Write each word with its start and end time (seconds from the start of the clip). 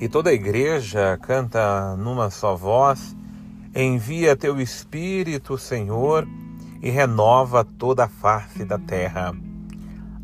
E 0.00 0.08
toda 0.08 0.30
a 0.30 0.34
igreja 0.34 1.18
canta 1.22 1.96
numa 1.96 2.30
só 2.30 2.56
voz: 2.56 3.16
Envia 3.74 4.36
teu 4.36 4.60
Espírito, 4.60 5.56
Senhor, 5.56 6.26
e 6.82 6.90
renova 6.90 7.64
toda 7.64 8.04
a 8.04 8.08
face 8.08 8.64
da 8.64 8.78
terra. 8.78 9.34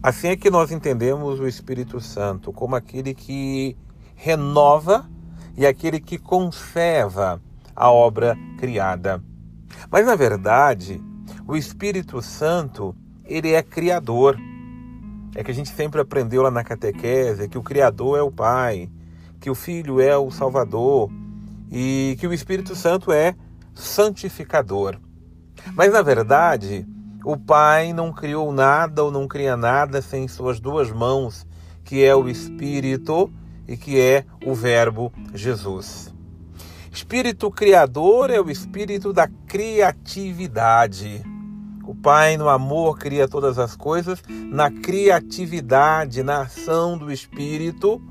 Assim 0.03 0.29
é 0.29 0.37
que 0.37 0.51
nós 0.51 0.73
entendemos 0.73 1.39
o 1.39 1.47
Espírito 1.47 2.01
Santo 2.01 2.53
como 2.53 2.75
aquele 2.75 3.15
que 3.15 3.77
renova 4.15 5.09
e 5.57 5.67
aquele 5.67 6.01
que 6.01 6.19
conserva 6.19 7.41
a 7.77 7.91
obra 7.91 8.37
criada. 8.59 9.23
Mas 9.91 10.07
na 10.07 10.15
verdade, 10.15 11.01
o 11.47 11.57
Espírito 11.57 12.21
Santo, 12.23 12.95
ele 13.25 13.53
é 13.53 13.63
criador. 13.63 14.39
É 15.35 15.45
que 15.45 15.51
a 15.51 15.55
gente 15.55 15.71
sempre 15.71 16.01
aprendeu 16.01 16.43
lá 16.43 16.51
na 16.51 16.65
catequese 16.65 17.49
que 17.49 17.59
o 17.59 17.63
criador 17.63 18.19
é 18.19 18.23
o 18.23 18.31
Pai, 18.31 18.91
que 19.41 19.51
o 19.51 19.55
Filho 19.55 20.01
é 20.01 20.17
o 20.17 20.31
Salvador 20.31 21.11
e 21.71 22.17
que 22.21 22.27
o 22.27 22.33
Espírito 22.33 22.77
Santo 22.77 23.11
é 23.11 23.35
santificador. 23.75 24.99
Mas 25.75 25.93
na 25.93 26.03
verdade, 26.03 26.87
o 27.25 27.37
Pai 27.37 27.93
não 27.93 28.13
criou 28.13 28.53
nada 28.53 29.03
ou 29.03 29.11
não 29.11 29.27
cria 29.27 29.57
nada 29.57 30.03
sem 30.03 30.29
suas 30.29 30.61
duas 30.61 30.91
mãos, 30.91 31.47
que 31.85 32.05
é 32.05 32.15
o 32.15 32.29
Espírito 32.29 33.33
e 33.67 33.77
que 33.77 33.99
é 33.99 34.25
o 34.45 34.55
Verbo 34.55 35.13
Jesus. 35.35 36.13
Espírito 36.91 37.51
criador 37.51 38.31
é 38.31 38.41
o 38.41 38.51
espírito 38.51 39.13
da 39.13 39.29
criatividade. 39.47 41.23
O 41.87 41.95
Pai, 41.95 42.37
no 42.37 42.49
amor, 42.49 42.99
cria 42.99 43.29
todas 43.29 43.59
as 43.59 43.77
coisas, 43.77 44.23
na 44.29 44.71
criatividade, 44.71 46.23
na 46.23 46.43
ação 46.43 46.99
do 46.99 47.13
Espírito, 47.13 48.03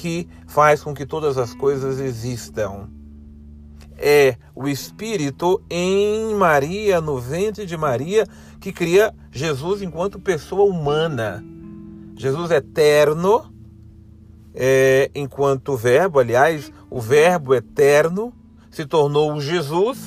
que 0.00 0.26
faz 0.46 0.82
com 0.82 0.94
que 0.94 1.04
todas 1.04 1.36
as 1.36 1.52
coisas 1.52 2.00
existam. 2.00 2.88
É 3.98 4.38
o 4.54 4.66
Espírito 4.66 5.62
em 5.68 6.34
Maria, 6.36 7.02
no 7.02 7.18
ventre 7.18 7.66
de 7.66 7.76
Maria, 7.76 8.26
que 8.58 8.72
cria 8.72 9.14
Jesus 9.30 9.82
enquanto 9.82 10.18
pessoa 10.18 10.64
humana. 10.64 11.44
Jesus 12.16 12.50
eterno, 12.50 13.52
é, 14.54 15.10
enquanto 15.14 15.76
Verbo, 15.76 16.18
aliás, 16.18 16.72
o 16.88 16.98
Verbo 16.98 17.54
eterno 17.54 18.32
se 18.70 18.86
tornou 18.86 19.38
Jesus, 19.38 19.98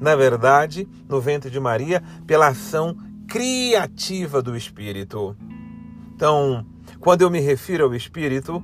na 0.00 0.14
verdade, 0.14 0.88
no 1.08 1.20
ventre 1.20 1.50
de 1.50 1.58
Maria, 1.58 2.00
pela 2.28 2.46
ação 2.46 2.96
criativa 3.26 4.40
do 4.40 4.56
Espírito. 4.56 5.36
Então, 6.14 6.64
quando 7.00 7.22
eu 7.22 7.30
me 7.30 7.40
refiro 7.40 7.86
ao 7.86 7.94
Espírito, 7.94 8.62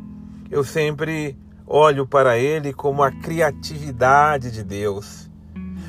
eu 0.51 0.65
sempre 0.65 1.37
olho 1.67 2.07
para 2.07 2.39
ele 2.39 2.73
como 2.73 3.03
a 3.03 3.11
criatividade 3.11 4.51
de 4.51 4.65
Deus. 4.65 5.31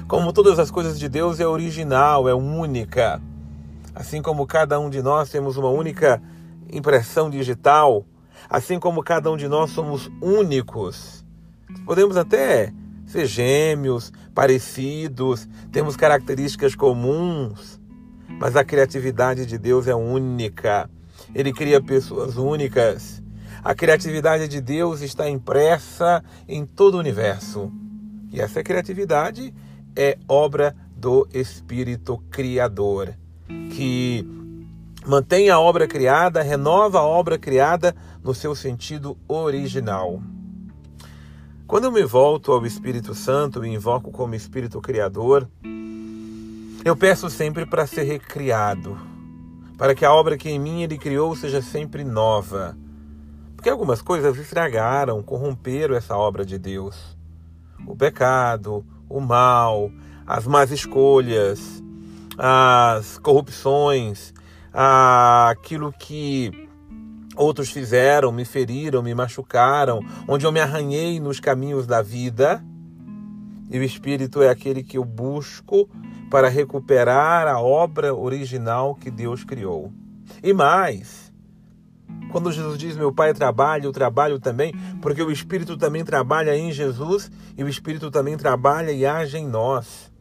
Como 0.07 0.33
todas 0.33 0.59
as 0.59 0.69
coisas 0.69 0.99
de 0.99 1.07
Deus 1.07 1.39
é 1.39 1.47
original, 1.47 2.27
é 2.27 2.33
única. 2.33 3.21
Assim 3.95 4.21
como 4.21 4.45
cada 4.45 4.79
um 4.79 4.89
de 4.89 5.01
nós 5.01 5.29
temos 5.29 5.55
uma 5.55 5.69
única 5.69 6.21
impressão 6.71 7.29
digital, 7.29 8.05
assim 8.49 8.79
como 8.79 9.03
cada 9.03 9.31
um 9.31 9.37
de 9.37 9.47
nós 9.47 9.71
somos 9.71 10.11
únicos. 10.21 11.25
Podemos 11.85 12.17
até 12.17 12.73
ser 13.05 13.25
gêmeos, 13.25 14.11
parecidos, 14.35 15.47
temos 15.71 15.95
características 15.95 16.75
comuns, 16.75 17.79
mas 18.39 18.55
a 18.55 18.63
criatividade 18.63 19.45
de 19.45 19.57
Deus 19.57 19.87
é 19.87 19.95
única. 19.95 20.89
Ele 21.33 21.53
cria 21.53 21.81
pessoas 21.81 22.37
únicas. 22.37 23.21
A 23.61 23.75
criatividade 23.75 24.47
de 24.47 24.61
Deus 24.61 25.01
está 25.01 25.29
impressa 25.29 26.23
em 26.47 26.65
todo 26.65 26.95
o 26.95 26.99
universo. 26.99 27.71
E 28.31 28.39
essa 28.39 28.63
criatividade 28.63 29.53
é 29.95 30.17
obra 30.27 30.75
do 30.95 31.27
Espírito 31.33 32.17
Criador, 32.29 33.13
que 33.75 34.25
mantém 35.05 35.49
a 35.49 35.59
obra 35.59 35.87
criada, 35.87 36.41
renova 36.41 36.99
a 36.99 37.03
obra 37.03 37.37
criada 37.37 37.93
no 38.23 38.33
seu 38.33 38.55
sentido 38.55 39.17
original. 39.27 40.21
Quando 41.67 41.85
eu 41.85 41.91
me 41.91 42.03
volto 42.03 42.53
ao 42.53 42.65
Espírito 42.65 43.13
Santo 43.13 43.65
e 43.65 43.69
invoco 43.69 44.09
como 44.09 44.35
Espírito 44.35 44.79
Criador, 44.79 45.49
eu 46.85 46.95
peço 46.95 47.29
sempre 47.29 47.65
para 47.65 47.85
ser 47.85 48.03
recriado, 48.03 48.97
para 49.77 49.93
que 49.93 50.05
a 50.05 50.13
obra 50.13 50.37
que 50.37 50.49
em 50.49 50.59
mim 50.59 50.81
ele 50.81 50.97
criou 50.97 51.35
seja 51.35 51.61
sempre 51.61 52.05
nova 52.05 52.75
porque 53.59 53.69
algumas 53.69 54.01
coisas 54.01 54.37
estragaram, 54.37 55.21
corromperam 55.21 55.93
essa 55.93 56.15
obra 56.15 56.45
de 56.45 56.57
Deus. 56.57 56.95
O 57.85 57.93
pecado, 57.93 58.85
o 59.09 59.19
mal, 59.19 59.91
as 60.25 60.47
más 60.47 60.71
escolhas, 60.71 61.83
as 62.37 63.17
corrupções, 63.17 64.33
aquilo 64.71 65.91
que 65.91 66.69
outros 67.35 67.69
fizeram, 67.69 68.31
me 68.31 68.45
feriram, 68.45 69.03
me 69.03 69.13
machucaram, 69.13 69.99
onde 70.25 70.45
eu 70.45 70.53
me 70.53 70.61
arranhei 70.61 71.19
nos 71.19 71.41
caminhos 71.41 71.85
da 71.85 72.01
vida. 72.01 72.63
E 73.69 73.77
o 73.77 73.83
Espírito 73.83 74.41
é 74.41 74.47
aquele 74.47 74.83
que 74.83 74.97
eu 74.97 75.03
busco 75.03 75.89
para 76.31 76.47
recuperar 76.47 77.45
a 77.45 77.59
obra 77.59 78.15
original 78.15 78.95
que 78.95 79.11
Deus 79.11 79.43
criou. 79.43 79.91
E 80.41 80.53
mais, 80.53 81.28
quando 82.29 82.51
Jesus 82.51 82.77
diz 82.77 82.95
meu 82.95 83.11
Pai 83.11 83.33
trabalha, 83.33 83.85
eu 83.85 83.91
trabalho 83.91 84.39
também, 84.39 84.73
porque 85.01 85.21
o 85.21 85.31
Espírito 85.31 85.75
também 85.75 86.05
trabalha 86.05 86.55
em 86.55 86.71
Jesus 86.71 87.31
e 87.57 87.63
o 87.63 87.67
Espírito 87.67 88.09
também 88.09 88.37
trabalha 88.37 88.91
e 88.91 89.05
age 89.05 89.37
em 89.37 89.47
nós. 89.47 90.11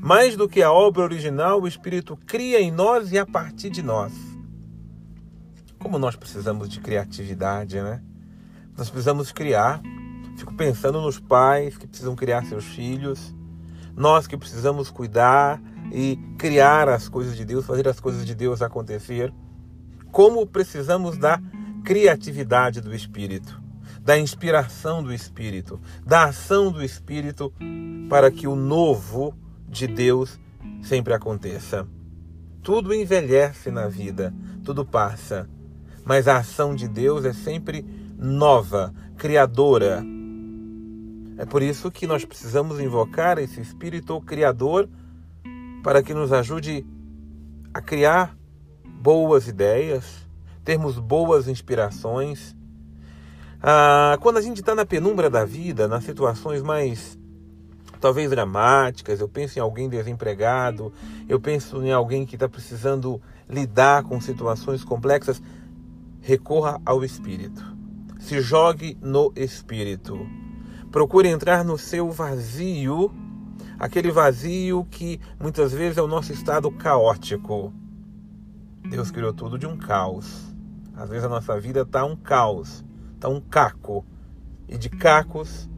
Mais 0.00 0.36
do 0.36 0.48
que 0.48 0.62
a 0.62 0.72
obra 0.72 1.02
original, 1.02 1.60
o 1.60 1.68
Espírito 1.68 2.16
cria 2.26 2.60
em 2.60 2.70
nós 2.70 3.12
e 3.12 3.18
a 3.18 3.26
partir 3.26 3.68
de 3.68 3.82
nós. 3.82 4.12
Como 5.78 5.98
nós 5.98 6.16
precisamos 6.16 6.68
de 6.68 6.80
criatividade, 6.80 7.80
né? 7.80 8.00
Nós 8.76 8.88
precisamos 8.88 9.30
criar. 9.30 9.82
Fico 10.36 10.54
pensando 10.54 11.00
nos 11.00 11.20
pais 11.20 11.76
que 11.76 11.86
precisam 11.86 12.16
criar 12.16 12.44
seus 12.44 12.64
filhos, 12.64 13.34
nós 13.94 14.26
que 14.26 14.36
precisamos 14.36 14.90
cuidar 14.90 15.62
e 15.92 16.16
criar 16.38 16.88
as 16.88 17.08
coisas 17.08 17.36
de 17.36 17.44
Deus, 17.44 17.64
fazer 17.64 17.86
as 17.86 18.00
coisas 18.00 18.26
de 18.26 18.34
Deus 18.34 18.62
acontecer 18.62 19.32
como 20.14 20.46
precisamos 20.46 21.18
da 21.18 21.40
criatividade 21.84 22.80
do 22.80 22.94
Espírito, 22.94 23.60
da 24.00 24.16
inspiração 24.16 25.02
do 25.02 25.12
Espírito, 25.12 25.80
da 26.06 26.26
ação 26.26 26.70
do 26.70 26.84
Espírito 26.84 27.52
para 28.08 28.30
que 28.30 28.46
o 28.46 28.54
novo 28.54 29.36
de 29.68 29.88
Deus 29.88 30.38
sempre 30.84 31.12
aconteça. 31.12 31.84
Tudo 32.62 32.94
envelhece 32.94 33.72
na 33.72 33.88
vida, 33.88 34.32
tudo 34.62 34.86
passa, 34.86 35.50
mas 36.04 36.28
a 36.28 36.36
ação 36.36 36.76
de 36.76 36.86
Deus 36.86 37.24
é 37.24 37.32
sempre 37.32 37.84
nova, 38.16 38.94
criadora. 39.16 40.00
É 41.38 41.44
por 41.44 41.60
isso 41.60 41.90
que 41.90 42.06
nós 42.06 42.24
precisamos 42.24 42.78
invocar 42.78 43.36
esse 43.38 43.60
Espírito 43.60 44.20
Criador 44.20 44.88
para 45.82 46.04
que 46.04 46.14
nos 46.14 46.32
ajude 46.32 46.86
a 47.74 47.80
criar 47.80 48.36
boas 49.04 49.46
ideias, 49.46 50.26
termos 50.64 50.98
boas 50.98 51.46
inspirações. 51.46 52.56
Ah, 53.62 54.16
quando 54.22 54.38
a 54.38 54.40
gente 54.40 54.60
está 54.60 54.74
na 54.74 54.86
penumbra 54.86 55.28
da 55.28 55.44
vida, 55.44 55.86
nas 55.86 56.04
situações 56.04 56.62
mais 56.62 57.18
talvez 58.00 58.30
dramáticas, 58.30 59.20
eu 59.20 59.28
penso 59.28 59.58
em 59.58 59.60
alguém 59.60 59.90
desempregado, 59.90 60.90
eu 61.28 61.38
penso 61.38 61.84
em 61.84 61.92
alguém 61.92 62.24
que 62.24 62.34
está 62.34 62.48
precisando 62.48 63.20
lidar 63.46 64.04
com 64.04 64.18
situações 64.22 64.82
complexas, 64.82 65.42
recorra 66.22 66.80
ao 66.86 67.04
Espírito. 67.04 67.62
Se 68.18 68.40
jogue 68.40 68.96
no 69.02 69.30
Espírito. 69.36 70.18
Procure 70.90 71.28
entrar 71.28 71.62
no 71.62 71.76
seu 71.76 72.10
vazio, 72.10 73.12
aquele 73.78 74.10
vazio 74.10 74.86
que 74.90 75.20
muitas 75.38 75.74
vezes 75.74 75.98
é 75.98 76.02
o 76.02 76.08
nosso 76.08 76.32
estado 76.32 76.70
caótico. 76.70 77.70
Deus 78.88 79.10
criou 79.10 79.32
tudo 79.32 79.58
de 79.58 79.66
um 79.66 79.76
caos. 79.76 80.54
Às 80.94 81.08
vezes 81.08 81.24
a 81.24 81.28
nossa 81.28 81.58
vida 81.58 81.80
está 81.80 82.04
um 82.04 82.14
caos, 82.14 82.84
está 83.14 83.28
um 83.28 83.40
caco. 83.40 84.04
E 84.68 84.76
de 84.76 84.88
cacos, 84.88 85.68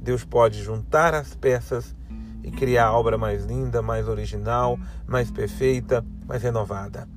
Deus 0.00 0.24
pode 0.24 0.62
juntar 0.62 1.14
as 1.14 1.34
peças 1.34 1.96
e 2.44 2.50
criar 2.50 2.86
a 2.86 2.92
obra 2.92 3.18
mais 3.18 3.44
linda, 3.44 3.82
mais 3.82 4.08
original, 4.08 4.78
mais 5.06 5.30
perfeita, 5.30 6.04
mais 6.26 6.42
renovada. 6.42 7.08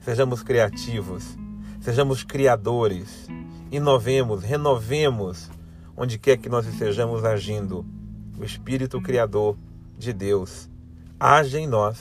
Sejamos 0.00 0.42
criativos, 0.42 1.36
sejamos 1.80 2.22
criadores, 2.22 3.28
inovemos, 3.70 4.42
renovemos 4.42 5.50
onde 5.96 6.18
quer 6.18 6.36
que 6.36 6.48
nós 6.48 6.66
estejamos 6.66 7.24
agindo. 7.24 7.86
O 8.38 8.44
Espírito 8.44 9.00
Criador 9.00 9.56
de 9.96 10.12
Deus 10.12 10.68
age 11.18 11.56
em 11.56 11.66
nós 11.66 11.98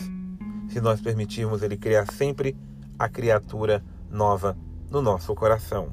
se 0.69 0.81
nós 0.81 1.01
permitirmos 1.01 1.61
Ele 1.61 1.77
criar 1.77 2.11
sempre 2.11 2.55
a 2.97 3.09
criatura 3.09 3.83
nova 4.09 4.57
no 4.89 5.01
nosso 5.01 5.33
coração. 5.35 5.89